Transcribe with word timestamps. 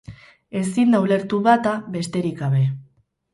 Ezin 0.61 0.95
da 0.95 1.01
ulertu 1.07 1.39
bata 1.49 1.75
besterik 1.97 2.35
gabe. 2.41 2.65